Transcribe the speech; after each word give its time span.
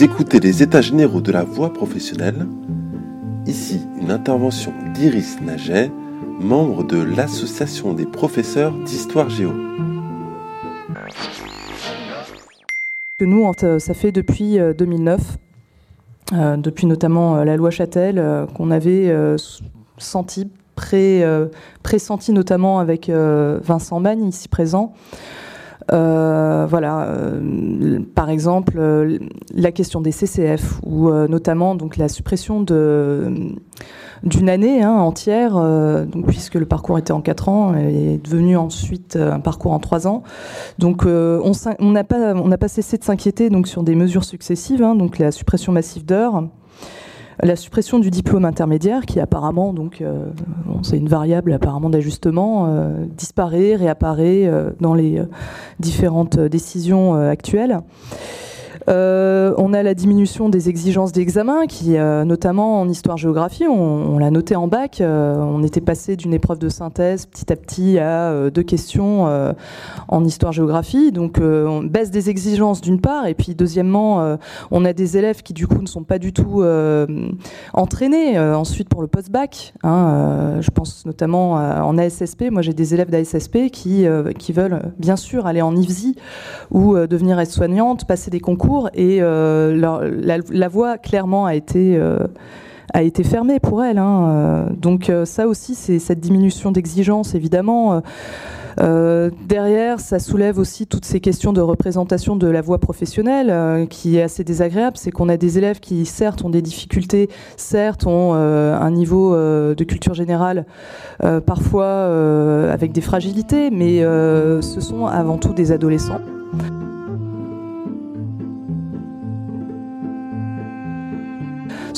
Vous 0.00 0.06
écoutez 0.06 0.40
les 0.40 0.62
états 0.62 0.80
généraux 0.80 1.20
de 1.20 1.30
la 1.30 1.44
voie 1.44 1.74
professionnelle. 1.74 2.46
Ici, 3.44 3.82
une 4.00 4.10
intervention 4.10 4.72
d'Iris 4.94 5.42
Naget, 5.42 5.92
membre 6.40 6.84
de 6.84 6.96
l'Association 6.96 7.92
des 7.92 8.06
professeurs 8.06 8.72
d'histoire 8.72 9.28
géo. 9.28 9.52
Nous, 13.20 13.52
ça 13.78 13.92
fait 13.92 14.10
depuis 14.10 14.56
2009, 14.78 15.20
euh, 16.32 16.34
euh, 16.34 16.56
depuis 16.56 16.86
notamment 16.86 17.36
euh, 17.36 17.44
la 17.44 17.58
loi 17.58 17.68
Châtel, 17.70 18.46
qu'on 18.56 18.70
avait 18.70 19.14
senti, 19.98 20.48
pressenti 21.82 22.32
notamment 22.32 22.78
avec 22.78 23.10
Vincent 23.10 24.00
Magne, 24.00 24.28
ici 24.28 24.48
présent, 24.48 24.94
euh, 24.94 25.49
voilà, 25.88 27.04
euh, 27.04 28.00
par 28.14 28.30
exemple, 28.30 28.74
euh, 28.76 29.18
la 29.54 29.72
question 29.72 30.00
des 30.00 30.12
CCF 30.12 30.80
ou 30.84 31.10
notamment 31.10 31.74
donc 31.74 31.96
la 31.96 32.08
suppression 32.08 32.62
d'une 32.62 34.48
année 34.48 34.82
hein, 34.82 34.92
entière, 34.92 35.54
donc, 35.54 36.26
puisque 36.26 36.54
le 36.54 36.66
parcours 36.66 36.98
était 36.98 37.12
en 37.12 37.20
quatre 37.20 37.48
ans 37.48 37.74
et 37.76 38.14
est 38.14 38.24
devenu 38.24 38.56
ensuite 38.56 39.16
un 39.16 39.40
parcours 39.40 39.72
en 39.72 39.78
trois 39.78 40.06
ans. 40.06 40.22
Donc 40.78 41.04
on 41.06 41.90
n'a 41.90 42.04
pas, 42.04 42.34
pas 42.34 42.68
cessé 42.68 42.98
de 42.98 43.04
s'inquiéter 43.04 43.50
donc 43.50 43.66
sur 43.66 43.82
des 43.82 43.94
mesures 43.94 44.24
successives, 44.24 44.82
hein, 44.82 44.94
donc 44.94 45.18
la 45.18 45.32
suppression 45.32 45.72
massive 45.72 46.04
d'heures, 46.04 46.44
la 47.42 47.56
suppression 47.56 47.98
du 47.98 48.10
diplôme 48.10 48.44
intermédiaire, 48.44 49.06
qui 49.06 49.20
apparemment, 49.20 49.72
donc, 49.72 50.00
euh, 50.00 50.26
c'est 50.82 50.96
une 50.96 51.08
variable 51.08 51.52
apparemment 51.52 51.90
d'ajustement, 51.90 52.66
euh, 52.68 53.04
disparaît, 53.16 53.76
réapparaît 53.76 54.46
euh, 54.46 54.70
dans 54.80 54.94
les 54.94 55.22
différentes 55.78 56.38
décisions 56.38 57.14
actuelles. 57.14 57.80
Euh, 58.88 59.54
on 59.56 59.72
a 59.72 59.82
la 59.82 59.94
diminution 59.94 60.48
des 60.48 60.68
exigences 60.68 61.12
d'examen, 61.12 61.66
qui, 61.66 61.96
euh, 61.96 62.24
notamment 62.24 62.80
en 62.80 62.88
histoire-géographie, 62.88 63.66
on, 63.66 64.18
l'a 64.18 64.30
noté 64.30 64.56
en 64.56 64.68
bac, 64.68 65.00
euh, 65.00 65.36
on 65.36 65.62
était 65.62 65.80
passé 65.80 66.16
d'une 66.16 66.34
épreuve 66.34 66.58
de 66.58 66.68
synthèse 66.68 67.26
petit 67.26 67.52
à 67.52 67.56
petit 67.56 67.98
à 67.98 68.50
deux 68.50 68.62
questions 68.62 69.26
en 70.08 70.24
histoire-géographie. 70.24 71.12
Donc, 71.12 71.38
on 71.40 71.82
baisse 71.82 72.10
des 72.10 72.30
exigences 72.30 72.80
d'une 72.80 73.00
part, 73.00 73.26
et 73.26 73.34
puis 73.34 73.54
deuxièmement, 73.54 74.36
on 74.70 74.84
a 74.84 74.92
des 74.92 75.16
élèves 75.16 75.42
qui 75.42 75.52
du 75.52 75.66
coup 75.66 75.80
ne 75.80 75.86
sont 75.86 76.04
pas 76.04 76.18
du 76.18 76.32
tout 76.32 76.62
entraînés 77.72 78.38
ensuite 78.38 78.88
pour 78.88 79.02
le 79.02 79.08
post-bac. 79.08 79.74
Hein, 79.82 80.58
je 80.60 80.70
pense 80.70 81.06
notamment 81.06 81.52
en 81.52 81.98
ASSP. 81.98 82.50
Moi, 82.50 82.62
j'ai 82.62 82.74
des 82.74 82.94
élèves 82.94 83.10
d'ASSP 83.10 83.70
qui, 83.72 84.06
qui 84.38 84.52
veulent 84.52 84.92
bien 84.98 85.16
sûr 85.16 85.46
aller 85.46 85.62
en 85.62 85.74
IFSI 85.74 86.16
ou 86.70 86.96
devenir 86.96 87.38
aide-soignante, 87.38 88.06
passer 88.06 88.30
des 88.30 88.40
concours 88.40 88.69
et 88.94 89.18
euh, 89.20 90.40
la, 90.50 90.68
voie 90.68 90.98
clairement 90.98 91.46
a 91.46 91.54
été 91.54 91.96
euh, 91.96 92.26
a 92.92 93.02
été 93.02 93.22
fermée 93.22 93.60
pour 93.60 93.84
elle. 93.84 93.98
Hein. 93.98 94.28
Euh, 94.28 94.64
donc 94.76 95.12
ça 95.24 95.46
aussi, 95.46 95.74
c'est 95.74 95.98
cette 95.98 96.20
diminution 96.20 96.72
d'exigence, 96.72 97.34
évidemment. 97.34 98.02
derrière, 98.78 100.00
ça 100.00 100.18
soulève 100.18 100.58
aussi 100.58 100.86
toutes 100.86 101.04
ces 101.04 101.20
questions 101.20 101.52
de 101.52 101.60
représentation 101.60 102.34
de 102.34 102.46
la 102.46 102.62
voie 102.62 102.78
professionnelle, 102.78 103.86
qui 103.88 104.16
est 104.16 104.22
assez 104.22 104.42
désagréable. 104.42 104.96
C'est 104.96 105.10
qu'on 105.10 105.28
a 105.28 105.36
des 105.36 105.58
élèves 105.58 105.80
qui, 105.80 106.06
certes, 106.06 106.42
ont 106.44 106.50
des 106.50 106.62
difficultés, 106.62 107.28
certes, 107.56 108.06
ont 108.06 108.32
un 108.32 108.90
niveau 108.90 109.36
de 109.36 109.84
culture 109.84 110.14
générale, 110.14 110.64
parfois 111.46 112.06
avec 112.72 112.92
des 112.92 113.02
fragilités, 113.02 113.70
mais 113.70 114.00
ce 114.00 114.80
sont 114.80 115.06
avant 115.06 115.38
tout 115.38 115.52
des 115.52 115.70
adolescents. 115.72 116.20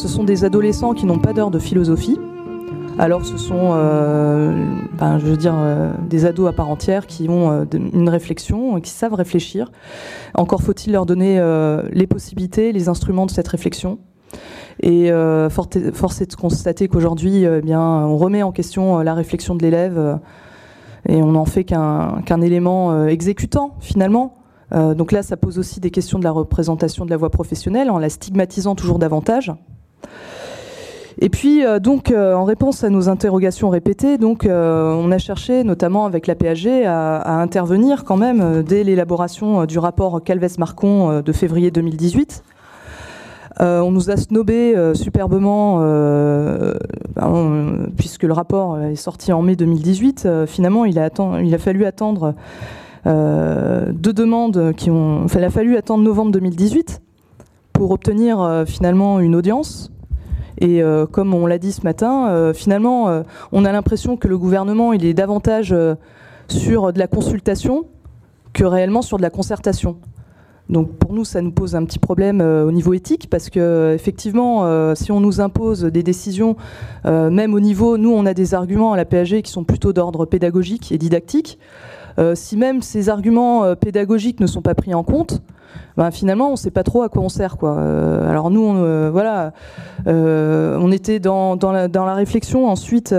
Ce 0.02 0.08
sont 0.08 0.24
des 0.24 0.44
adolescents 0.44 0.94
qui 0.94 1.06
n'ont 1.06 1.20
pas 1.20 1.32
d'heure 1.32 1.52
de 1.52 1.60
philosophie. 1.60 2.18
Alors 2.98 3.24
ce 3.24 3.36
sont, 3.36 3.70
euh, 3.74 4.66
ben, 4.98 5.20
je 5.20 5.26
veux 5.26 5.36
dire, 5.36 5.54
euh, 5.56 5.92
des 6.10 6.24
ados 6.24 6.48
à 6.48 6.52
part 6.52 6.68
entière 6.68 7.06
qui 7.06 7.28
ont 7.28 7.52
euh, 7.52 7.64
une 7.92 8.08
réflexion, 8.08 8.80
qui 8.80 8.90
savent 8.90 9.14
réfléchir. 9.14 9.70
Encore 10.34 10.60
faut-il 10.60 10.92
leur 10.92 11.06
donner 11.06 11.40
les 11.92 12.08
possibilités, 12.08 12.72
les 12.72 12.88
instruments 12.88 13.26
de 13.26 13.30
cette 13.30 13.46
réflexion. 13.46 14.00
Et 14.80 15.12
force 15.50 16.20
est 16.20 16.30
de 16.32 16.34
constater 16.34 16.88
qu'aujourd'hui, 16.88 17.44
eh 17.44 17.60
bien, 17.60 17.80
on 17.80 18.16
remet 18.16 18.42
en 18.42 18.50
question 18.50 18.98
la 18.98 19.14
réflexion 19.14 19.54
de 19.54 19.62
l'élève 19.62 20.18
et 21.08 21.22
on 21.22 21.30
n'en 21.30 21.44
fait 21.44 21.62
qu'un 21.62 22.40
élément 22.42 23.06
exécutant 23.06 23.76
finalement. 23.78 24.34
donc 24.72 25.12
là, 25.12 25.22
ça 25.22 25.36
pose 25.36 25.60
aussi 25.60 25.78
des 25.78 25.92
questions 25.92 26.18
de 26.18 26.24
la 26.24 26.32
représentation 26.32 27.04
de 27.04 27.10
la 27.10 27.16
voie 27.16 27.30
professionnelle 27.30 27.88
en 27.88 28.00
la 28.00 28.08
stigmatisant 28.08 28.74
toujours 28.74 28.98
davantage. 28.98 29.52
Et 31.24 31.28
puis, 31.28 31.64
euh, 31.64 31.78
donc, 31.78 32.10
euh, 32.10 32.34
en 32.34 32.44
réponse 32.44 32.82
à 32.82 32.90
nos 32.90 33.08
interrogations 33.08 33.68
répétées, 33.68 34.18
donc, 34.18 34.44
euh, 34.44 34.92
on 34.92 35.12
a 35.12 35.18
cherché, 35.18 35.62
notamment 35.62 36.04
avec 36.04 36.26
la 36.26 36.34
PAG, 36.34 36.66
à, 36.84 37.40
intervenir 37.40 38.02
quand 38.02 38.16
même 38.16 38.64
dès 38.64 38.82
l'élaboration 38.82 39.64
du 39.64 39.78
rapport 39.78 40.22
Calves-Marcon 40.24 41.22
de 41.24 41.32
février 41.32 41.70
2018. 41.70 42.42
on 43.60 43.92
nous 43.92 44.10
a 44.10 44.16
snobé 44.16 44.74
superbement, 44.94 45.78
ben, 47.14 47.88
puisque 47.96 48.24
le 48.24 48.32
rapport 48.32 48.80
est 48.80 48.96
sorti 48.96 49.32
en 49.32 49.42
mai 49.42 49.54
2018. 49.54 50.28
finalement, 50.46 50.84
il 50.84 50.98
a, 50.98 51.08
il 51.40 51.54
a, 51.54 51.58
fallu 51.58 51.84
attendre 51.84 52.34
deux 53.06 54.12
demandes 54.12 54.72
qui 54.76 54.90
ont. 54.90 55.26
il 55.26 55.44
a 55.44 55.50
fallu 55.50 55.76
attendre 55.76 56.02
novembre 56.02 56.32
2018 56.32 57.00
pour 57.72 57.92
obtenir 57.92 58.64
finalement 58.66 59.20
une 59.20 59.36
audience 59.36 59.91
et 60.62 60.80
euh, 60.80 61.06
comme 61.06 61.34
on 61.34 61.44
l'a 61.46 61.58
dit 61.58 61.72
ce 61.72 61.82
matin, 61.82 62.28
euh, 62.28 62.54
finalement, 62.54 63.08
euh, 63.08 63.22
on 63.50 63.64
a 63.64 63.72
l'impression 63.72 64.16
que 64.16 64.28
le 64.28 64.38
gouvernement, 64.38 64.92
il 64.92 65.04
est 65.04 65.12
davantage 65.12 65.74
sur 66.46 66.92
de 66.92 66.98
la 67.00 67.08
consultation 67.08 67.86
que 68.52 68.64
réellement 68.64 69.02
sur 69.02 69.16
de 69.16 69.22
la 69.22 69.30
concertation. 69.30 69.96
Donc 70.68 70.92
pour 70.98 71.12
nous, 71.12 71.24
ça 71.24 71.42
nous 71.42 71.50
pose 71.50 71.74
un 71.74 71.84
petit 71.84 71.98
problème 71.98 72.40
au 72.40 72.70
niveau 72.70 72.94
éthique 72.94 73.28
parce 73.28 73.50
que 73.50 73.92
effectivement, 73.94 74.94
si 74.94 75.10
on 75.10 75.18
nous 75.18 75.40
impose 75.40 75.82
des 75.82 76.02
décisions, 76.02 76.56
même 77.04 77.54
au 77.54 77.60
niveau, 77.60 77.98
nous, 77.98 78.12
on 78.12 78.24
a 78.26 78.32
des 78.32 78.54
arguments 78.54 78.92
à 78.92 78.96
la 78.96 79.04
PAG 79.04 79.42
qui 79.42 79.50
sont 79.50 79.64
plutôt 79.64 79.92
d'ordre 79.92 80.24
pédagogique 80.24 80.92
et 80.92 80.98
didactique. 80.98 81.58
si 82.34 82.56
même 82.56 82.80
ces 82.80 83.08
arguments 83.08 83.74
pédagogiques 83.74 84.40
ne 84.40 84.46
sont 84.46 84.62
pas 84.62 84.74
pris 84.74 84.94
en 84.94 85.02
compte, 85.02 85.42
ben, 85.96 86.10
finalement, 86.10 86.48
on 86.48 86.52
ne 86.52 86.56
sait 86.56 86.70
pas 86.70 86.82
trop 86.82 87.02
à 87.02 87.08
quoi 87.08 87.22
on 87.22 87.28
sert. 87.28 87.56
Quoi. 87.56 87.76
Euh, 87.76 88.28
alors 88.28 88.50
nous, 88.50 88.62
on, 88.62 88.76
euh, 88.76 89.10
voilà, 89.10 89.52
euh, 90.06 90.78
on 90.80 90.90
était 90.90 91.20
dans, 91.20 91.56
la, 91.60 92.14
réflexion. 92.14 92.68
Ensuite, 92.68 93.14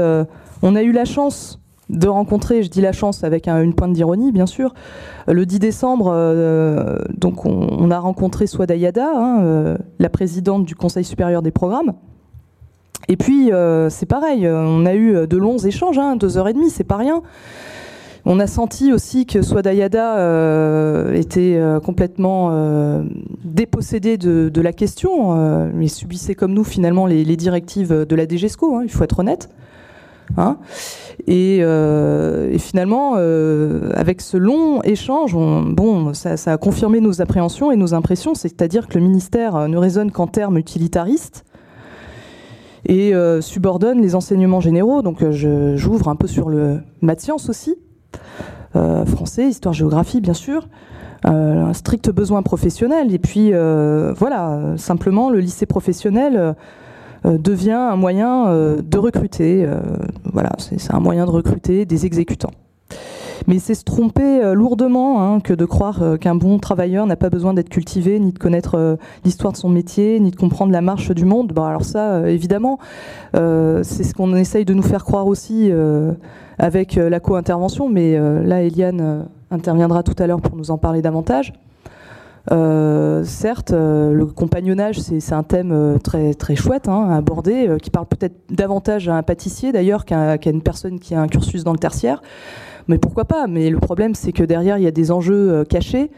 on 0.62 0.76
a 0.76 0.82
eu 0.82 0.92
la 0.92 1.06
chance 1.06 1.60
de 1.90 2.08
rencontrer, 2.08 2.64
je 2.64 2.70
dis 2.70 2.82
la 2.82 2.94
chance 2.94 3.24
avec 3.24 3.48
une 3.48 3.74
pointe 3.74 3.94
d'ironie, 3.94 4.32
bien 4.32 4.46
sûr, 4.46 4.74
le 5.28 5.46
10 5.46 5.60
décembre, 5.60 6.12
donc 7.18 7.46
on, 7.46 7.92
a 7.92 8.00
rencontré 8.00 8.48
Swada 8.48 8.76
Yada, 8.76 9.12
hein, 9.16 9.78
la 10.00 10.10
présidente 10.10 10.66
du 10.66 10.76
Conseil 10.76 11.04
supérieur 11.04 11.42
des 11.42 11.52
programmes. 11.52 11.94
Et 13.10 13.18
puis, 13.18 13.52
c'est 13.90 14.06
pareil, 14.06 14.48
on 14.48 14.86
a 14.86 14.96
eu 14.96 15.28
de 15.28 15.38
longs 15.38 15.58
échanges, 15.58 16.00
hein, 16.00 16.16
deux 16.16 16.38
heures 16.38 16.48
et 16.48 16.54
demie, 16.54 16.70
c'est 16.70 16.86
pas 16.86 16.98
rien. 16.98 17.22
On 18.26 18.40
a 18.40 18.48
senti 18.48 18.94
aussi 18.94 19.26
que 19.26 19.42
Swadayada 19.42 20.18
euh, 20.18 21.14
était 21.14 21.58
euh, 21.58 21.82
complètement 21.82 22.50
euh, 22.52 23.04
dépossédé 23.44 24.18
de, 24.18 24.62
la 24.62 24.72
question. 24.72 25.72
il 25.78 25.90
subissait 25.90 26.36
comme 26.36 26.54
nous 26.54 26.64
finalement 26.64 27.06
les, 27.06 27.36
directives 27.36 28.06
de 28.06 28.16
la 28.16 28.26
DGESCO, 28.26 28.78
hein, 28.78 28.82
il 28.84 28.90
faut 28.90 29.04
être 29.04 29.20
honnête. 29.20 29.50
Hein. 30.38 30.58
Et, 31.28 31.62
finalement, 32.60 33.16
avec 33.16 34.22
ce 34.22 34.38
long 34.38 34.82
échange, 34.84 35.34
bon, 35.34 36.14
ça, 36.14 36.36
a 36.46 36.58
confirmé 36.58 37.02
nos 37.02 37.22
appréhensions 37.22 37.74
et 37.74 37.76
nos 37.76 37.94
impressions, 37.94 38.36
c'est-à-dire 38.36 38.88
que 38.88 38.98
le 38.98 39.04
ministère 39.04 39.68
ne 39.68 39.78
raisonne 39.78 40.12
qu'en 40.12 40.28
termes 40.28 40.58
utilitaristes 40.58 41.44
et 42.88 43.12
subordonne 43.42 44.02
les 44.02 44.16
enseignements 44.16 44.62
généraux. 44.62 45.02
Donc 45.02 45.30
j'ouvre 45.30 46.08
un 46.08 46.16
peu 46.16 46.28
sur 46.28 46.48
le 46.48 46.80
maths 47.02 47.20
sciences 47.20 47.50
aussi, 47.50 47.76
français, 48.74 49.48
histoire, 49.48 49.74
géographie, 49.74 50.22
bien 50.22 50.34
sûr. 50.34 50.68
Euh, 51.26 51.64
un 51.64 51.74
strict 51.74 52.10
besoin 52.10 52.42
professionnel. 52.42 53.14
Et 53.14 53.20
puis, 53.20 53.52
euh, 53.54 54.14
voilà, 54.18 54.76
simplement, 54.78 55.30
le 55.30 55.40
lycée 55.40 55.66
professionnel 55.66 56.56
devient 57.26 57.72
un 57.72 57.96
moyen 57.96 58.46
de 58.48 58.98
recruter. 58.98 59.68
voilà, 60.26 60.52
c'est 60.58 60.94
un 60.94 61.00
moyen 61.00 61.26
de 61.26 61.32
recruter 61.32 61.86
des 61.86 62.06
exécutants. 62.06 62.52
Mais 63.48 63.60
c'est 63.60 63.76
se 63.76 63.84
tromper 63.84 64.54
lourdement 64.54 65.22
hein, 65.22 65.40
que 65.40 65.54
de 65.54 65.66
croire 65.66 66.18
qu'un 66.20 66.36
bon 66.36 66.60
travailleur 66.60 67.06
n'a 67.06 67.16
pas 67.16 67.30
besoin 67.30 67.54
d'être 67.54 67.70
cultivé, 67.70 68.20
ni 68.20 68.32
de 68.32 68.40
connaître 68.40 68.98
l'histoire 69.26 69.54
de 69.54 69.58
son 69.58 69.70
métier, 69.70 70.20
ni 70.20 70.32
de 70.32 70.36
comprendre 70.36 70.72
la 70.72 70.82
marche 70.82 71.12
du 71.12 71.26
monde. 71.26 71.52
Bon, 71.54 71.64
alors 71.64 71.84
ça, 71.84 72.30
évidemment, 72.30 72.80
c'est 73.34 74.04
ce 74.04 74.14
qu'on 74.14 74.36
essaye 74.36 74.66
de 74.66 74.74
nous 74.74 74.82
faire 74.82 75.04
croire 75.04 75.28
aussi 75.28 75.72
avec 76.58 76.98
euh, 76.98 77.10
la 77.10 77.20
co-intervention, 77.20 77.90
mais 77.90 78.16
euh, 78.16 78.44
là, 78.44 78.62
Eliane 78.62 79.02
euh, 79.02 79.24
interviendra 79.52 80.04
tout 80.04 80.16
à 80.18 80.28
l'heure 80.28 80.42
pour 80.42 80.56
nous 80.56 80.72
en 80.72 80.78
parler 80.78 81.02
davantage. 81.02 81.54
Certes, 82.50 83.72
le 83.72 84.26
compagnonnage, 84.26 85.00
c'est 85.00 85.34
un 85.34 85.44
thème 85.44 85.98
très, 86.04 86.34
très 86.34 86.56
chouette 86.56 86.88
hein, 86.88 87.08
à 87.10 87.18
aborder, 87.18 87.78
qui 87.82 87.90
parle 87.90 88.06
peut-être 88.06 88.36
davantage 88.50 89.10
à 89.10 89.16
un 89.16 89.24
pâtissier 89.24 89.72
d'ailleurs 89.72 90.06
qu'à 90.06 90.38
une 90.46 90.62
personne 90.62 91.00
qui 91.00 91.16
a 91.16 91.22
un 91.22 91.28
cursus 91.28 91.64
dans 91.64 91.74
le 91.74 91.80
tertiaire. 91.80 92.22
Mais 92.88 92.98
pourquoi 92.98 93.26
pas? 93.26 93.48
Mais 93.48 93.70
le 93.70 93.80
problème, 93.80 94.14
c'est 94.14 94.34
que 94.34 94.44
derrière, 94.44 94.78
il 94.78 94.84
y 94.84 94.88
a 94.88 94.92
des 94.92 95.12
enjeux 95.12 95.64
cachés 95.64 96.12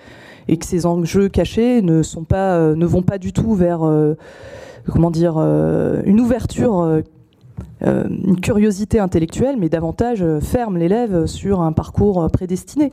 et 0.48 0.58
que 0.58 0.66
ces 0.66 0.86
enjeux 0.86 1.30
cachés 1.30 1.82
ne, 1.82 2.02
sont 2.02 2.24
pas, 2.24 2.74
ne 2.74 2.86
vont 2.86 3.04
pas 3.04 3.18
du 3.18 3.32
tout 3.34 3.54
vers 3.54 3.84
comment 4.92 5.12
dire, 5.12 5.38
une 5.38 6.20
ouverture 6.20 6.82
euh, 6.82 7.02
une 7.82 8.40
curiosité 8.40 9.00
intellectuelle, 9.00 9.56
mais 9.60 9.70
davantage 9.70 10.22
euh, 10.22 10.40
ferme 10.40 10.78
l'élève 10.78 11.26
sur 11.26 11.62
un 11.62 11.72
parcours 11.72 12.24
euh, 12.24 12.30
prédestiné. 12.30 12.92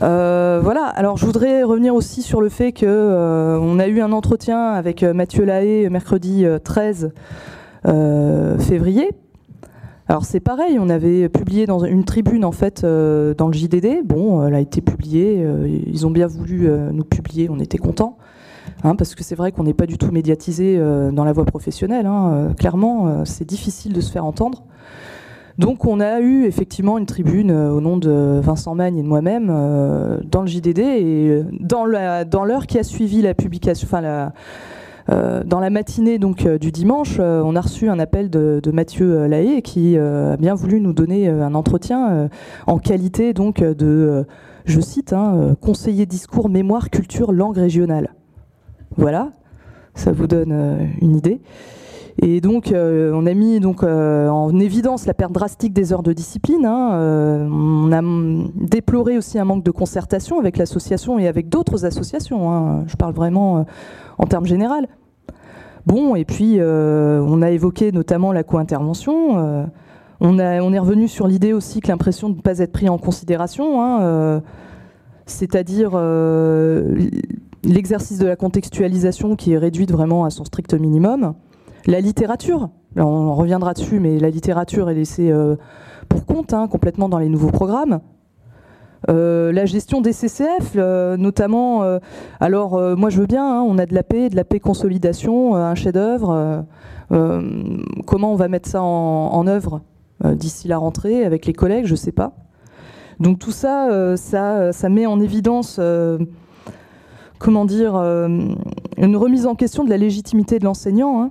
voilà. 0.00 0.86
Alors, 0.94 1.16
je 1.16 1.26
voudrais 1.26 1.62
revenir 1.62 1.94
aussi 1.94 2.22
sur 2.22 2.40
le 2.40 2.48
fait 2.48 2.72
que 2.72 3.58
on 3.60 3.78
a 3.78 3.86
eu 3.86 4.00
un 4.00 4.12
entretien 4.12 4.72
avec 4.72 5.02
Mathieu 5.02 5.44
Lahaye 5.44 5.88
mercredi 5.90 6.44
13 6.64 7.12
février. 8.58 9.10
Alors 10.08 10.24
c'est 10.24 10.40
pareil, 10.40 10.78
on 10.80 10.88
avait 10.88 11.28
publié 11.28 11.66
dans 11.66 11.84
une 11.84 12.04
tribune 12.04 12.44
en 12.44 12.52
fait 12.52 12.82
dans 12.82 13.46
le 13.46 13.52
JDD. 13.52 14.04
Bon, 14.04 14.44
elle 14.46 14.54
a 14.54 14.60
été 14.60 14.80
publiée. 14.80 15.46
ils 15.86 16.06
ont 16.06 16.10
bien 16.10 16.26
voulu 16.26 16.68
nous 16.92 17.04
publier, 17.04 17.48
on 17.48 17.60
était 17.60 17.78
contents. 17.78 18.18
Hein, 18.84 18.96
parce 18.96 19.14
que 19.14 19.22
c'est 19.22 19.36
vrai 19.36 19.52
qu'on 19.52 19.62
n'est 19.62 19.74
pas 19.74 19.86
du 19.86 19.96
tout 19.96 20.10
médiatisé 20.10 20.76
euh, 20.76 21.12
dans 21.12 21.24
la 21.24 21.32
voie 21.32 21.44
professionnelle. 21.44 22.06
Hein, 22.06 22.32
euh, 22.32 22.54
clairement, 22.54 23.06
euh, 23.06 23.24
c'est 23.24 23.44
difficile 23.44 23.92
de 23.92 24.00
se 24.00 24.10
faire 24.10 24.24
entendre. 24.24 24.64
Donc 25.58 25.84
on 25.84 26.00
a 26.00 26.20
eu 26.20 26.44
effectivement 26.46 26.96
une 26.96 27.04
tribune 27.04 27.52
au 27.52 27.82
nom 27.82 27.98
de 27.98 28.40
Vincent 28.42 28.74
Magne 28.74 28.96
et 28.96 29.02
de 29.02 29.06
moi-même 29.06 29.48
dans 30.24 30.40
le 30.40 30.46
JDD 30.46 30.78
et 30.78 31.42
dans 31.60 31.84
l'heure 31.84 32.66
qui 32.66 32.78
a 32.78 32.82
suivi 32.82 33.20
la 33.20 33.34
publication, 33.34 33.86
enfin 33.86 34.32
dans 35.08 35.60
la 35.60 35.68
matinée 35.68 36.18
donc 36.18 36.48
du 36.48 36.72
dimanche, 36.72 37.20
on 37.20 37.54
a 37.54 37.60
reçu 37.60 37.90
un 37.90 37.98
appel 37.98 38.30
de, 38.30 38.62
Mathieu 38.72 39.26
Lahaye 39.26 39.60
qui 39.60 39.98
a 39.98 40.38
bien 40.38 40.54
voulu 40.54 40.80
nous 40.80 40.94
donner 40.94 41.28
un 41.28 41.54
entretien 41.54 42.30
en 42.66 42.78
qualité 42.78 43.34
donc 43.34 43.62
de, 43.62 44.24
je 44.64 44.80
cite, 44.80 45.12
hein, 45.12 45.54
conseiller 45.60 46.06
discours, 46.06 46.48
mémoire, 46.48 46.88
culture, 46.88 47.30
langue 47.30 47.58
régionale. 47.58 48.08
Voilà, 48.96 49.30
ça 49.94 50.12
vous 50.12 50.26
donne 50.26 50.52
euh, 50.52 50.86
une 51.00 51.16
idée. 51.16 51.40
Et 52.20 52.42
donc, 52.42 52.72
euh, 52.72 53.10
on 53.14 53.24
a 53.24 53.32
mis 53.32 53.58
donc, 53.58 53.82
euh, 53.82 54.28
en 54.28 54.58
évidence 54.60 55.06
la 55.06 55.14
perte 55.14 55.32
drastique 55.32 55.72
des 55.72 55.94
heures 55.94 56.02
de 56.02 56.12
discipline. 56.12 56.66
Hein. 56.66 57.48
on 57.50 57.90
a 57.90 58.02
déploré 58.54 59.16
aussi 59.16 59.38
un 59.38 59.46
manque 59.46 59.64
de 59.64 59.70
concertation 59.70 60.38
avec 60.38 60.58
l'association 60.58 61.18
et 61.18 61.26
avec 61.26 61.48
d'autres 61.48 61.86
associations. 61.86 62.52
Hein. 62.52 62.84
Je 62.86 62.96
parle 62.96 63.14
vraiment 63.14 63.64
en 64.18 64.26
termes 64.26 64.44
généraux. 64.44 64.74
Bon, 65.86 66.14
et 66.14 66.26
puis 66.26 66.58
on 66.60 67.42
a 67.42 67.50
évoqué 67.50 67.92
notamment 67.92 68.30
la 68.30 68.44
co-intervention. 68.44 69.66
on, 70.20 70.38
est 70.38 70.78
revenu 70.78 71.08
sur 71.08 71.26
l'idée 71.26 71.54
aussi 71.54 71.80
que 71.80 71.88
l'impression 71.88 72.28
de 72.28 72.36
ne 72.36 72.42
pas 72.42 72.58
être 72.58 72.72
pris 72.72 72.90
en 72.90 72.98
considération, 72.98 73.82
hein, 73.82 74.42
c'est-à-dire 75.24 75.92
l'exercice 77.64 78.18
de 78.18 78.26
la 78.26 78.36
contextualisation 78.36 79.36
qui 79.36 79.52
est 79.52 79.58
réduite 79.58 79.92
vraiment 79.92 80.24
à 80.24 80.30
son 80.30 80.44
strict 80.44 80.74
minimum, 80.74 81.34
la 81.86 82.00
littérature, 82.00 82.70
on 82.96 83.34
reviendra 83.34 83.74
dessus, 83.74 83.98
mais 83.98 84.18
la 84.18 84.30
littérature 84.30 84.90
est 84.90 84.94
laissée 84.94 85.30
euh, 85.30 85.56
pour 86.08 86.26
compte 86.26 86.52
hein, 86.52 86.68
complètement 86.68 87.08
dans 87.08 87.18
les 87.18 87.28
nouveaux 87.28 87.50
programmes. 87.50 88.00
Euh, 89.10 89.50
la 89.50 89.66
gestion 89.66 90.00
des 90.00 90.12
CCF, 90.12 90.74
euh, 90.76 91.16
notamment, 91.16 91.98
alors 92.38 92.80
moi 92.96 93.10
je 93.10 93.20
veux 93.20 93.26
bien, 93.26 93.44
hein, 93.44 93.64
on 93.66 93.78
a 93.78 93.86
de 93.86 93.94
la 93.94 94.04
paix, 94.04 94.28
de 94.28 94.36
la 94.36 94.44
paix 94.44 94.60
consolidation, 94.60 95.56
un 95.56 95.74
chef-d'œuvre. 95.74 96.64
comment 97.10 98.32
on 98.32 98.36
va 98.36 98.48
mettre 98.48 98.68
ça 98.68 98.82
en, 98.82 99.46
œuvre 99.46 99.82
d'ici 100.24 100.68
la 100.68 100.78
rentrée 100.78 101.24
avec 101.24 101.46
les 101.46 101.52
collègues, 101.52 101.86
je 101.86 101.92
ne 101.92 101.96
sais 101.96 102.12
pas. 102.12 102.36
Donc 103.18 103.38
tout 103.40 103.50
ça, 103.50 104.16
ça, 104.16 104.72
ça, 104.72 104.88
met 104.88 105.06
en 105.06 105.20
évidence 105.20 105.80
comment 107.42 107.64
dire, 107.64 107.96
euh, 107.96 108.28
une 108.96 109.16
remise 109.16 109.46
en 109.46 109.54
question 109.54 109.84
de 109.84 109.90
la 109.90 109.96
légitimité 109.96 110.58
de 110.58 110.64
l'enseignant, 110.64 111.22
hein, 111.22 111.30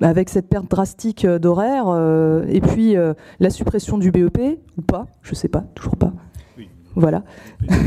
avec 0.00 0.30
cette 0.30 0.48
perte 0.48 0.68
drastique 0.68 1.24
euh, 1.24 1.38
d'horaire, 1.38 1.84
euh, 1.88 2.44
et 2.48 2.60
puis 2.60 2.96
la 3.38 3.50
suppression 3.50 3.98
du 3.98 4.10
BEP, 4.10 4.58
ou 4.78 4.82
pas, 4.82 5.06
je 5.22 5.34
sais 5.34 5.48
pas, 5.48 5.64
toujours 5.74 5.96
pas. 5.96 6.12
Voilà. 6.96 7.22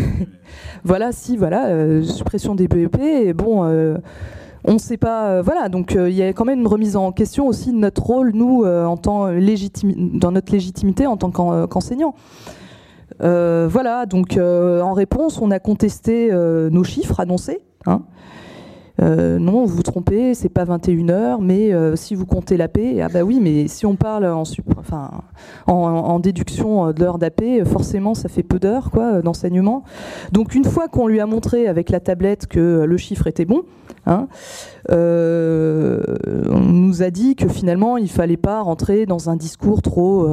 voilà, 0.85 1.11
si, 1.11 1.35
voilà, 1.35 2.01
suppression 2.03 2.55
des 2.55 2.69
BEP, 2.69 2.97
et 3.01 3.33
bon 3.33 3.63
on 4.63 4.73
ne 4.73 4.77
sait 4.77 4.97
pas. 4.97 5.41
voilà, 5.41 5.69
donc 5.69 5.97
il 5.97 6.13
y 6.13 6.21
a 6.21 6.31
quand 6.33 6.45
même 6.45 6.59
une 6.59 6.67
remise 6.67 6.95
en 6.95 7.11
question 7.11 7.47
aussi 7.47 7.71
de 7.71 7.77
notre 7.77 8.03
rôle, 8.03 8.31
nous, 8.33 8.63
en 8.63 8.95
tant 8.95 9.27
dans 9.27 10.31
notre 10.31 10.51
légitimité 10.53 11.07
en 11.07 11.17
tant 11.17 11.31
qu'enseignants. 11.31 12.13
Euh, 13.21 13.67
voilà, 13.69 14.05
donc 14.05 14.37
euh, 14.37 14.81
en 14.81 14.93
réponse, 14.93 15.41
on 15.41 15.51
a 15.51 15.59
contesté 15.59 16.29
euh, 16.31 16.69
nos 16.69 16.83
chiffres 16.83 17.19
annoncés. 17.19 17.59
Hein. 17.85 18.03
non, 18.99 19.65
vous 19.65 19.75
vous 19.75 19.81
trompez, 19.81 20.35
c'est 20.35 20.49
pas 20.49 20.63
21 20.63 21.09
heures, 21.09 21.41
mais 21.41 21.71
si 21.95 22.13
vous 22.13 22.27
comptez 22.27 22.55
l'AP, 22.55 22.77
ah 23.01 23.07
bah 23.11 23.23
oui, 23.23 23.39
mais 23.41 23.67
si 23.67 23.87
on 23.87 23.95
parle 23.95 24.27
en, 24.27 24.43
enfin, 24.77 25.09
en, 25.65 26.19
déduction 26.19 26.91
de 26.91 26.99
l'heure 26.99 27.17
d'AP, 27.17 27.41
forcément 27.65 28.13
ça 28.13 28.29
fait 28.29 28.43
peu 28.43 28.59
d'heures 28.59 28.91
d'enseignement. 29.23 29.83
Donc 30.31 30.53
une 30.53 30.65
fois 30.65 30.87
qu'on 30.87 31.07
lui 31.07 31.19
a 31.19 31.25
montré 31.25 31.67
avec 31.67 31.89
la 31.89 31.99
tablette 31.99 32.45
que 32.45 32.83
le 32.83 32.97
chiffre 32.97 33.25
était 33.25 33.45
bon, 33.45 33.63
hein, 34.05 34.27
on 34.89 36.59
nous 36.59 37.01
a 37.01 37.09
dit 37.09 37.35
que 37.35 37.47
finalement 37.47 37.97
il 37.97 38.11
fallait 38.11 38.37
pas 38.37 38.61
rentrer 38.61 39.07
dans 39.07 39.31
un 39.31 39.35
discours 39.35 39.81
trop 39.81 40.27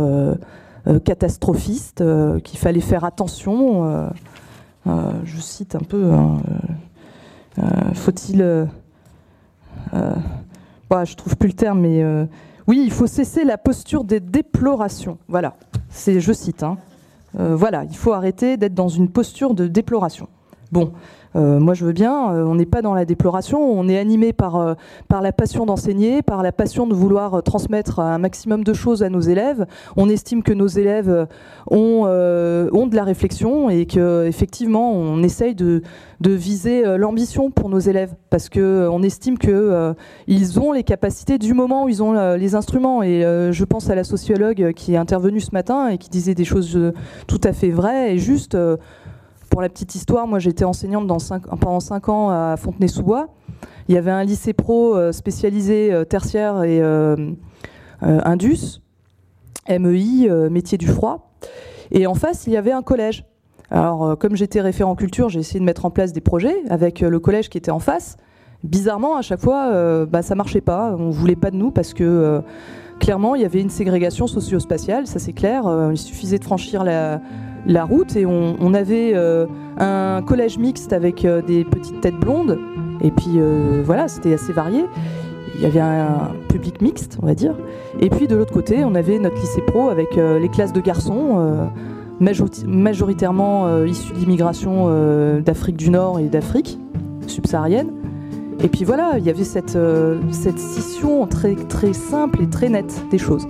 catastrophiste, 1.04 2.00
euh, 2.00 2.40
qu'il 2.40 2.58
fallait 2.58 2.80
faire 2.80 3.04
attention. 3.04 4.10
Euh, 4.86 5.10
je 5.24 5.40
cite 5.40 5.74
un 5.74 5.80
peu. 5.80 6.12
Hein, 6.12 6.38
faut-il. 7.94 8.68
Bah, 9.92 11.04
je 11.04 11.14
trouve 11.16 11.36
plus 11.36 11.48
le 11.48 11.54
terme, 11.54 11.80
mais 11.80 12.02
oui, 12.66 12.82
il 12.84 12.92
faut 12.92 13.06
cesser 13.06 13.44
la 13.44 13.58
posture 13.58 14.04
des 14.04 14.20
déplorations. 14.20 15.18
Voilà, 15.28 15.56
je 16.06 16.32
cite. 16.32 16.62
Hein. 16.62 16.78
voilà, 17.34 17.84
il 17.84 17.96
faut 17.96 18.12
arrêter 18.12 18.56
d'être 18.56 18.74
dans 18.74 18.88
une 18.88 19.10
posture 19.10 19.54
de 19.54 19.66
déploration. 19.66 20.28
Bon, 20.70 20.92
euh, 21.36 21.58
moi, 21.60 21.74
je 21.74 21.84
veux 21.84 21.92
bien. 21.92 22.32
Euh, 22.32 22.44
on 22.44 22.54
n'est 22.54 22.66
pas 22.66 22.82
dans 22.82 22.94
la 22.94 23.04
déploration. 23.04 23.58
On 23.60 23.88
est 23.88 23.98
animé 23.98 24.32
par, 24.32 24.56
euh, 24.56 24.74
la 25.10 25.32
passion 25.32 25.66
d'enseigner, 25.66 26.22
par 26.22 26.42
la 26.42 26.52
passion 26.52 26.86
de 26.86 26.94
vouloir 26.94 27.42
transmettre 27.42 28.00
un 28.00 28.18
maximum 28.18 28.64
de 28.64 28.72
choses 28.72 29.02
à 29.02 29.08
nos 29.08 29.20
élèves. 29.20 29.66
On 29.96 30.08
estime 30.08 30.42
que 30.42 30.52
nos 30.52 30.66
élèves 30.66 31.26
ont, 31.70 32.04
ont 32.04 32.86
de 32.86 32.94
la 32.94 33.04
réflexion 33.04 33.68
et 33.70 33.86
qu'effectivement, 33.86 34.92
on 34.92 35.22
essaye 35.22 35.54
de, 35.54 35.82
de 36.20 36.30
viser 36.30 36.84
l'ambition 36.96 37.50
pour 37.50 37.68
nos 37.68 37.78
élèves 37.78 38.14
parce 38.30 38.48
qu'on 38.48 39.02
estime 39.02 39.38
qu'ils 39.38 40.60
ont 40.60 40.72
les 40.72 40.84
capacités 40.84 41.38
du 41.38 41.52
moment 41.52 41.84
où 41.84 41.88
ils 41.88 42.02
ont 42.02 42.34
les 42.36 42.54
instruments. 42.54 43.02
Et 43.02 43.22
je 43.50 43.64
pense 43.64 43.90
à 43.90 43.94
la 43.94 44.04
sociologue 44.04 44.72
qui 44.74 44.94
est 44.94 44.98
intervenue 44.98 45.40
ce 45.40 45.50
matin 45.52 45.88
et 45.88 45.98
qui 45.98 46.08
disait 46.08 46.34
des 46.34 46.44
choses 46.44 46.78
tout 47.26 47.40
à 47.42 47.52
fait 47.52 47.70
vraies 47.70 48.14
et 48.14 48.18
justes 48.18 48.56
pour 49.58 49.62
la 49.64 49.68
petite 49.70 49.96
histoire, 49.96 50.28
moi 50.28 50.38
j'étais 50.38 50.64
enseignante 50.64 51.08
pendant 51.60 51.80
5 51.80 52.08
ans 52.08 52.30
à 52.30 52.56
Fontenay-sous-Bois. 52.56 53.26
Il 53.88 53.94
y 53.96 53.98
avait 53.98 54.12
un 54.12 54.22
lycée 54.22 54.52
pro 54.52 54.94
euh, 54.94 55.10
spécialisé 55.10 55.92
euh, 55.92 56.04
tertiaire 56.04 56.62
et 56.62 56.80
euh, 56.80 57.16
Indus, 58.00 58.80
MEI, 59.68 60.30
métier 60.48 60.78
du 60.78 60.86
froid. 60.86 61.32
Et 61.90 62.06
en 62.06 62.14
face, 62.14 62.46
il 62.46 62.52
y 62.52 62.56
avait 62.56 62.70
un 62.70 62.82
collège. 62.82 63.24
Alors, 63.68 64.16
comme 64.16 64.36
j'étais 64.36 64.60
référent 64.60 64.94
culture, 64.94 65.28
j'ai 65.28 65.40
essayé 65.40 65.58
de 65.58 65.64
mettre 65.64 65.84
en 65.84 65.90
place 65.90 66.12
des 66.12 66.20
projets 66.20 66.62
avec 66.70 67.00
le 67.00 67.18
collège 67.18 67.48
qui 67.48 67.58
était 67.58 67.72
en 67.72 67.80
face. 67.80 68.16
Bizarrement, 68.62 69.16
à 69.16 69.22
chaque 69.22 69.40
fois, 69.40 70.06
bah, 70.06 70.22
ça 70.22 70.36
marchait 70.36 70.60
pas. 70.60 70.94
On 70.96 71.10
voulait 71.10 71.34
pas 71.34 71.50
de 71.50 71.56
nous 71.56 71.72
parce 71.72 71.94
que 71.94 72.40
clairement, 73.00 73.34
il 73.34 73.42
y 73.42 73.44
avait 73.44 73.60
une 73.60 73.70
ségrégation 73.70 74.28
socio-spatiale, 74.28 75.08
ça 75.08 75.18
c'est 75.18 75.32
clair. 75.32 75.64
il 75.90 75.98
suffisait 75.98 76.38
de 76.38 76.44
franchir 76.44 76.84
la, 76.84 77.20
la 77.66 77.84
route 77.84 78.16
et 78.16 78.26
on, 78.26 78.74
avait 78.74 79.12
euh, 79.14 79.46
un 79.78 80.22
collège 80.22 80.58
mixte 80.58 80.92
avec 80.92 81.24
euh, 81.24 81.42
des 81.42 81.64
petites 81.64 82.00
têtes 82.00 82.18
blondes 82.18 82.58
et 83.00 83.10
puis 83.10 83.34
euh, 83.36 83.82
voilà, 83.84 84.08
c'était 84.08 84.34
assez 84.34 84.52
varié. 84.52 84.84
Il 85.56 85.62
y 85.62 85.66
avait 85.66 85.80
un, 85.80 86.30
public 86.48 86.80
mixte, 86.80 87.18
on 87.22 87.26
va 87.26 87.34
dire. 87.34 87.54
Et 88.00 88.10
puis 88.10 88.26
de 88.26 88.36
l'autre 88.36 88.52
côté, 88.52 88.84
on 88.84 88.94
avait 88.94 89.18
notre 89.18 89.36
lycée 89.36 89.60
pro 89.60 89.88
avec 89.88 90.14
les 90.14 90.48
classes 90.48 90.72
de 90.72 90.80
garçons, 90.80 91.68
majoritairement 92.20 93.82
issus 93.84 94.12
d'immigration 94.12 95.40
d'Afrique 95.40 95.76
du 95.76 95.90
Nord 95.90 96.20
et 96.20 96.28
d'Afrique 96.28 96.78
subsaharienne. 97.26 97.90
Et 98.62 98.68
puis 98.68 98.84
voilà, 98.84 99.18
il 99.18 99.24
y 99.24 99.30
avait 99.30 99.44
cette, 99.44 99.76
cette 100.30 100.58
scission 100.60 101.26
très, 101.26 101.56
très 101.56 101.92
simple 101.92 102.42
et 102.42 102.48
très 102.48 102.68
nette 102.68 103.02
des 103.10 103.18
choses. 103.18 103.46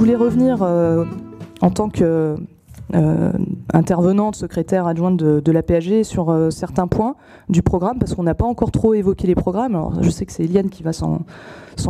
Voulais 0.00 0.16
revenir 0.16 0.62
euh, 0.62 1.04
en 1.60 1.70
tant 1.70 1.88
que 1.88 2.36
intervenante, 3.72 4.34
secrétaire 4.34 4.88
adjointe 4.88 5.16
de, 5.16 5.52
la 5.52 5.62
PAG 5.62 6.02
sur 6.02 6.36
certains 6.50 6.88
points 6.88 7.14
du 7.48 7.62
programme, 7.62 8.00
parce 8.00 8.16
qu'on 8.16 8.24
n'a 8.24 8.34
pas 8.34 8.46
encore 8.46 8.72
trop 8.72 8.94
évoqué 8.94 9.28
les 9.28 9.36
programmes. 9.36 9.78
Je 10.00 10.10
sais 10.10 10.26
que 10.26 10.32
c'est 10.32 10.42
Eliane 10.42 10.70
qui 10.70 10.82
va 10.82 10.92
s'en 10.92 11.22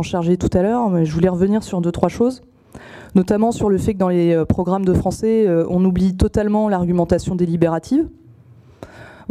charger 0.03 0.37
tout 0.37 0.55
à 0.55 0.61
l'heure, 0.61 0.91
mais 0.91 1.05
je 1.05 1.11
voulais 1.11 1.29
revenir 1.29 1.63
sur 1.63 1.81
deux, 1.81 1.91
trois 1.91 2.09
choses 2.09 2.43
notamment 3.15 3.51
sur 3.51 3.69
le 3.69 3.77
fait 3.77 3.93
que 3.93 3.99
dans 3.99 4.09
les 4.09 4.41
programmes 4.47 4.85
de 4.85 4.93
français, 4.93 5.49
on 5.69 5.83
oublie 5.83 6.15
totalement 6.15 6.69
l'argumentation 6.69 7.35
délibérative. 7.35 8.07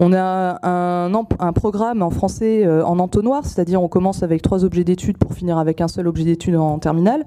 On 0.02 0.14
a 0.14 0.58
un, 0.66 1.52
programme 1.52 2.02
en 2.02 2.08
français 2.08 2.64
euh, 2.64 2.82
en 2.84 2.98
entonnoir, 2.98 3.44
c'est-à-dire 3.44 3.82
on 3.82 3.88
commence 3.88 4.22
avec 4.22 4.40
trois 4.40 4.64
objets 4.64 4.82
d'études 4.82 5.18
pour 5.18 5.34
finir 5.34 5.58
avec 5.58 5.82
un 5.82 5.88
seul 5.88 6.08
objet 6.08 6.24
d'étude 6.24 6.56
en 6.56 6.78
terminale, 6.78 7.26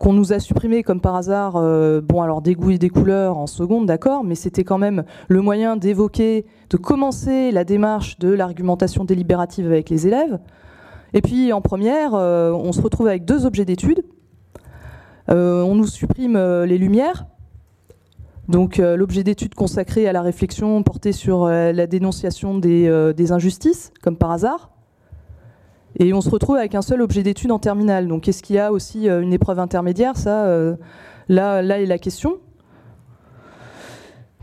qu'on 0.00 0.12
nous 0.12 0.32
a 0.32 0.40
supprimé 0.40 0.82
comme 0.82 1.00
par 1.00 1.14
hasard, 1.14 1.54
euh, 1.54 2.00
bon 2.00 2.22
alors 2.22 2.42
des 2.42 2.54
goûts 2.54 2.72
et 2.72 2.78
des 2.78 2.88
couleurs 2.88 3.38
en 3.38 3.46
seconde, 3.46 3.86
d'accord, 3.86 4.24
mais 4.24 4.34
c'était 4.34 4.64
quand 4.64 4.78
même 4.78 5.04
le 5.28 5.40
moyen 5.40 5.76
d'évoquer, 5.76 6.44
de 6.70 6.76
commencer 6.76 7.52
la 7.52 7.62
démarche 7.62 8.18
de 8.18 8.30
l'argumentation 8.30 9.04
délibérative 9.04 9.66
avec 9.66 9.90
les 9.90 10.08
élèves. 10.08 10.40
Et 11.12 11.22
puis 11.22 11.52
en 11.52 11.60
première, 11.60 12.14
euh, 12.14 12.50
on 12.50 12.72
se 12.72 12.80
retrouve 12.80 13.06
avec 13.06 13.24
deux 13.24 13.46
objets 13.46 13.64
d'études. 13.64 14.02
on 15.28 15.76
nous 15.76 15.86
supprime 15.86 16.36
les 16.64 16.78
lumières, 16.78 17.26
donc 18.50 18.80
euh, 18.80 18.96
l'objet 18.96 19.22
d'étude 19.22 19.54
consacré 19.54 20.08
à 20.08 20.12
la 20.12 20.22
réflexion 20.22 20.82
portait 20.82 21.12
sur 21.12 21.44
euh, 21.44 21.70
la 21.70 21.86
dénonciation 21.86 22.60
euh, 22.64 23.12
des, 23.12 23.30
injustices, 23.30 23.92
comme 24.02 24.16
par 24.16 24.32
hasard. 24.32 24.72
Et 25.98 26.12
on 26.14 26.20
se 26.20 26.30
retrouve 26.30 26.56
avec 26.56 26.74
un 26.74 26.82
seul 26.82 27.02
objet 27.02 27.22
d'étude 27.22 27.50
en 27.52 27.58
terminale. 27.58 28.06
Donc 28.06 28.28
est-ce 28.28 28.42
qu'il 28.42 28.56
y 28.56 28.58
a 28.58 28.72
aussi 28.72 29.08
une 29.08 29.32
épreuve 29.32 29.58
intermédiaire? 29.58 30.16
Ça, 30.16 30.46
là, 31.28 31.62
là 31.62 31.80
est 31.80 31.86
la 31.86 31.98
question. 31.98 32.38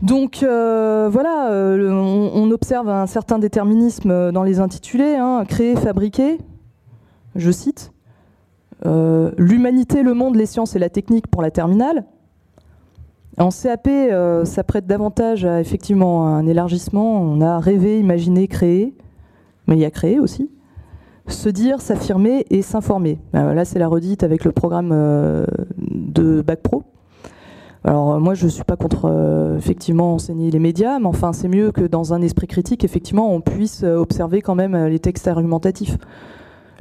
Donc 0.02 0.40
voilà, 0.42 1.48
on, 1.50 2.50
observe 2.50 2.88
un 2.88 3.06
certain 3.06 3.38
déterminisme 3.38 4.30
dans 4.30 4.42
les 4.42 4.60
intitulés, 4.60 5.16
hein, 5.16 5.44
créer, 5.48 5.74
fabriquer, 5.74 6.38
je 7.34 7.50
cite. 7.50 7.92
L'humanité, 8.84 10.02
le 10.02 10.12
monde, 10.12 10.36
les 10.36 10.46
sciences 10.46 10.76
et 10.76 10.78
la 10.78 10.90
technique 10.90 11.28
pour 11.28 11.40
la 11.40 11.50
terminale. 11.50 12.04
En 13.38 13.50
CAP, 13.50 13.86
euh, 13.86 14.44
ça 14.44 14.64
prête 14.64 14.86
davantage 14.86 15.44
à 15.44 15.60
effectivement 15.60 16.26
un 16.26 16.44
élargissement. 16.46 17.22
On 17.22 17.40
a 17.40 17.60
rêvé, 17.60 18.00
imaginé, 18.00 18.48
créé, 18.48 18.94
mais 19.68 19.76
il 19.76 19.80
y 19.80 19.84
a 19.84 19.92
créé 19.92 20.18
aussi. 20.18 20.50
Se 21.28 21.48
dire, 21.48 21.80
s'affirmer 21.80 22.44
et 22.50 22.62
s'informer. 22.62 23.18
Euh, 23.34 23.54
là, 23.54 23.64
c'est 23.64 23.78
la 23.78 23.88
redite 23.88 24.22
avec 24.22 24.44
le 24.44 24.52
programme 24.52 24.90
euh, 24.92 25.46
de 25.76 26.42
Bac 26.42 26.60
Pro. 26.62 26.82
Alors 27.84 28.20
moi, 28.20 28.34
je 28.34 28.46
ne 28.46 28.50
suis 28.50 28.64
pas 28.64 28.76
contre 28.76 29.54
effectivement 29.56 30.14
enseigner 30.14 30.50
les 30.50 30.58
médias, 30.58 30.98
mais 30.98 31.06
enfin, 31.06 31.32
c'est 31.32 31.48
mieux 31.48 31.70
que 31.70 31.82
dans 31.82 32.12
un 32.12 32.20
esprit 32.22 32.48
critique, 32.48 32.84
effectivement, 32.84 33.32
on 33.32 33.40
puisse 33.40 33.84
observer 33.84 34.42
quand 34.42 34.56
même 34.56 34.76
les 34.86 34.98
textes 34.98 35.28
argumentatifs. 35.28 35.96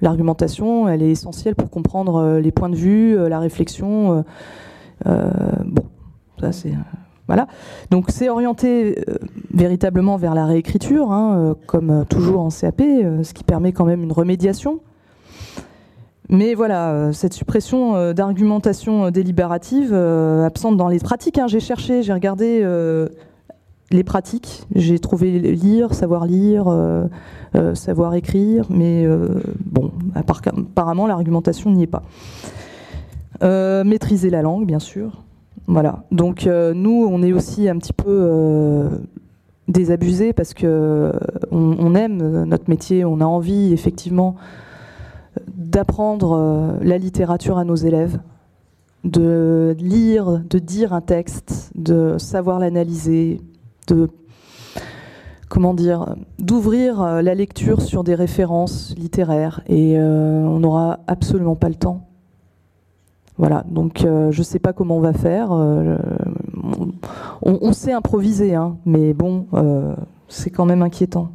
L'argumentation, 0.01 0.89
elle 0.89 1.03
est 1.03 1.11
essentielle 1.11 1.55
pour 1.55 1.69
comprendre 1.69 2.39
les 2.39 2.51
points 2.51 2.69
de 2.69 2.75
vue, 2.75 3.15
la 3.29 3.39
réflexion. 3.39 4.25
bon, 5.05 5.83
c'est 6.51 6.69
euh, 6.69 6.75
voilà. 7.27 7.47
Donc 7.91 8.05
c'est 8.09 8.29
orienté 8.29 9.03
euh, 9.09 9.17
véritablement 9.57 10.17
vers 10.17 10.33
la 10.33 10.45
réécriture, 10.45 11.11
hein, 11.11 11.37
euh, 11.37 11.53
comme 11.65 12.05
toujours 12.09 12.41
en 12.41 12.49
CAP, 12.49 12.81
ce 12.81 13.33
qui 13.33 13.43
permet 13.43 13.71
quand 13.71 13.85
même 13.85 14.03
une 14.03 14.11
remédiation. 14.11 14.79
Mais 16.29 16.53
voilà, 16.55 17.13
cette 17.13 17.33
suppression 17.33 18.11
d'argumentation 18.11 19.11
délibérative 19.11 19.93
absente 19.93 20.75
dans 20.75 20.89
les 20.89 20.99
pratiques. 20.99 21.37
Hein. 21.37 21.47
J'ai 21.47 21.61
cherché, 21.61 22.03
j'ai 22.03 22.11
regardé 22.11 22.67
les 23.91 24.03
pratiques, 24.03 24.65
j'ai 24.75 24.99
trouvé 24.99 25.39
lire, 25.39 25.93
savoir 25.93 26.25
lire, 26.25 26.65
savoir 27.75 28.15
écrire, 28.15 28.65
mais 28.69 29.07
bon, 29.63 29.93
apparemment 30.15 31.07
l'argumentation 31.07 31.71
n'y 31.71 31.83
est 31.83 31.87
pas. 31.87 32.03
maîtriser 33.85 34.29
la 34.29 34.41
langue, 34.41 34.65
bien 34.65 34.79
sûr. 34.79 35.23
Voilà. 35.67 36.03
Donc 36.11 36.47
euh, 36.47 36.73
nous, 36.73 37.07
on 37.09 37.21
est 37.21 37.33
aussi 37.33 37.67
un 37.67 37.77
petit 37.77 37.93
peu 37.93 38.89
euh, 39.67 39.71
désabusés 39.71 40.33
parce 40.33 40.53
que 40.53 41.12
on, 41.51 41.95
aime 41.95 42.43
notre 42.45 42.69
métier, 42.69 43.05
on 43.05 43.19
a 43.21 43.25
envie 43.25 43.74
effectivement 43.74 44.36
d'apprendre 45.47 46.33
euh, 46.33 46.77
la 46.81 46.97
littérature 46.97 47.57
à 47.57 47.65
nos 47.65 47.75
élèves, 47.75 48.19
de 49.03 49.75
lire, 49.79 50.41
de 50.50 50.59
dire 50.59 50.93
un 50.93 51.01
texte, 51.01 51.71
de 51.75 52.17
savoir 52.17 52.59
l'analyser, 52.59 53.41
de 53.88 54.09
comment 55.50 55.74
dire, 55.74 56.15
d'ouvrir 56.39 57.21
la 57.21 57.33
lecture 57.33 57.81
sur 57.81 58.03
des 58.03 58.15
références 58.15 58.93
littéraires. 58.97 59.62
Et 59.67 59.97
on 59.97 60.59
n'aura 60.59 61.00
absolument 61.07 61.55
pas 61.55 61.69
le 61.69 61.75
temps 61.75 62.07
voilà, 63.38 63.63
donc 63.70 64.03
euh, 64.03 64.32
je 64.32 64.39
ne 64.39 64.44
sais 64.44 64.58
pas 64.58 64.74
comment 64.74 64.98
on 64.98 65.01
va 65.01 65.13
faire. 65.13 65.50
Euh, 65.51 65.98
on, 67.44 67.72
sait 67.72 67.94
improviser, 67.94 68.56
hein, 68.56 68.77
mais 68.86 69.13
bon, 69.13 69.46
euh, 69.53 69.96
c'est 70.27 70.50
quand 70.50 70.65
même 70.65 70.82
inquiétant. 70.82 71.29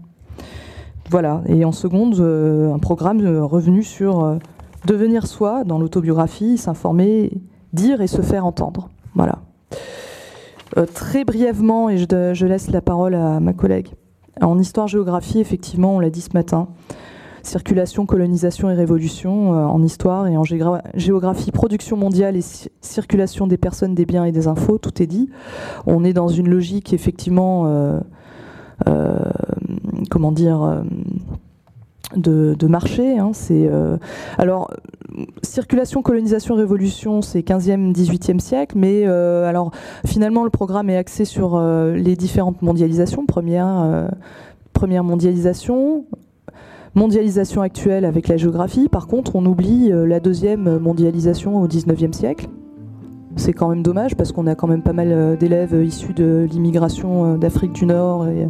Voilà, 1.11 1.43
et 1.47 1.65
en 1.65 1.73
seconde, 1.73 2.21
un 2.21 2.79
programme 2.79 3.21
revenu 3.39 3.83
sur 3.83 4.39
devenir 4.87 5.27
soi 5.27 5.63
dans 5.65 5.79
l'autobiographie, 5.79 6.57
s'informer, 6.57 7.41
dire 7.73 8.01
et 8.01 8.07
se 8.07 8.23
faire 8.23 8.47
entendre. 8.47 8.89
Voilà. 9.15 9.39
très 10.95 11.25
brièvement, 11.25 11.91
et 11.91 11.99
je, 11.99 12.07
je, 12.33 12.47
laisse 12.47 12.71
la 12.71 12.81
parole 12.81 13.15
à 13.15 13.41
ma 13.41 13.53
collègue. 13.53 13.89
En 14.41 14.59
histoire-géographie, 14.59 15.39
effectivement, 15.39 15.97
on 15.97 16.01
l'a 16.01 16.11
dit 16.11 16.23
ce 16.23 16.33
matin, 16.33 16.69
circulation, 17.43 18.07
colonisation 18.07 18.71
et 18.71 18.75
révolution 18.75 19.55
euh, 19.55 19.65
en 19.65 19.83
histoire 19.83 20.27
et 20.27 20.37
en 20.37 20.45
géographie, 20.45 21.51
production 21.51 21.97
mondiale 21.97 22.37
et 22.37 22.45
circulation 22.81 23.47
des 23.47 23.57
personnes, 23.57 23.95
des 23.95 24.07
biens 24.07 24.25
et 24.25 24.33
des 24.33 24.47
infos, 24.47 24.79
tout 24.79 25.03
est 25.03 25.07
dit. 25.07 25.31
On 25.87 26.05
est 26.05 26.13
dans 26.13 26.29
une 26.29 26.49
logique 26.49 26.93
effectivement, 26.93 27.67
euh, 27.67 28.01
euh, 28.89 29.19
comment 30.11 30.33
de, 30.33 30.85
marché. 32.67 33.19
Hein. 33.19 33.33
alors 34.39 34.71
circulation, 35.43 36.03
colonisation, 36.03 36.55
révolution, 36.55 37.23
c'est 37.23 37.41
15e, 37.41 37.93
18e 37.93 38.39
siècle, 38.39 38.77
mais 38.79 39.05
alors 39.05 39.73
finalement 40.07 40.45
le 40.45 40.51
programme 40.51 40.91
est 40.91 40.97
axé 40.97 41.25
sur 41.25 41.61
les 41.61 42.17
différentes 42.17 42.63
mondialisations. 42.63 43.27
Première 43.27 45.05
mondialisation, 45.05 46.05
mondialisation 46.95 47.63
actuelle 47.63 48.05
avec 48.05 48.29
la 48.29 48.37
géographie. 48.37 48.89
Par 48.89 49.07
contre, 49.07 49.37
on 49.37 49.45
oublie 49.47 49.91
euh, 49.91 50.07
la 50.07 50.21
deuxième 50.21 50.79
mondialisation 50.79 51.61
au 51.61 51.67
19e 51.67 52.13
siècle. 52.13 52.49
C'est 53.37 53.55
quand 53.55 53.69
même 53.69 53.83
dommage 53.83 54.15
parce 54.15 54.31
qu'on 54.31 54.47
a 54.47 54.55
quand 54.55 54.67
même 54.67 54.83
pas 54.83 54.93
mal 54.93 55.09
euh, 55.11 55.37
d'élèves 55.37 55.75
issus 55.83 56.13
de 56.13 56.47
l'immigration 56.51 57.35
euh, 57.35 57.37
d'Afrique 57.39 57.73
du 57.73 57.87
Nord 57.87 58.29
et 58.29 58.47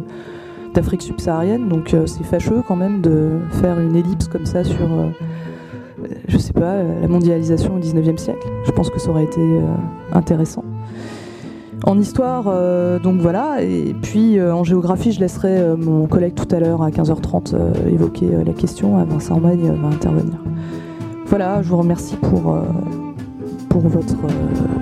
d'Afrique 0.73 1.01
subsaharienne. 1.01 1.69
Donc 1.69 1.95
c'est 2.05 2.23
fâcheux 2.23 2.63
quand 2.67 2.75
même 2.75 3.01
de 3.01 3.39
faire 3.61 3.79
une 3.79 3.95
ellipse 3.95 4.27
comme 4.27 4.47
ça 4.47 4.63
sur, 4.63 4.89
je 6.27 6.37
sais 6.39 6.53
pas, 6.53 6.81
la 6.81 7.07
mondialisation 7.07 7.75
au 7.75 7.79
19e 7.79 8.17
siècle. 8.17 8.47
Je 8.65 8.71
pense 8.71 8.89
que 8.89 8.99
ça 8.99 9.11
aurait 9.11 9.25
été 9.25 9.59
intéressant. 10.13 10.63
En 11.85 11.99
histoire, 11.99 12.45
euh, 12.47 12.97
donc 12.97 13.19
voilà, 13.19 13.61
et 13.61 13.93
puis 14.01 14.39
euh, 14.39 14.55
en 14.55 14.63
géographie, 14.63 15.11
je 15.11 15.19
laisserai 15.19 15.57
euh, 15.57 15.75
mon 15.75 16.07
collègue 16.07 16.33
tout 16.33 16.47
à 16.55 16.59
l'heure 16.59 16.81
à 16.81 16.89
15h30 16.89 17.55
évoquer 17.91 18.29
la 18.45 18.53
question, 18.53 19.03
Vincent 19.03 19.39
Magne 19.41 19.69
va 19.73 19.89
intervenir. 19.89 20.37
Voilà, 21.25 21.61
je 21.61 21.67
vous 21.67 21.77
remercie 21.77 22.15
pour, 22.15 22.57
pour 23.67 23.81
votre 23.81 24.15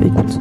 écoute. 0.06 0.40